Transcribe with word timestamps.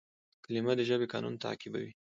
کلیمه 0.43 0.73
د 0.77 0.81
ژبي 0.89 1.07
قانون 1.13 1.35
تعقیبوي. 1.43 1.91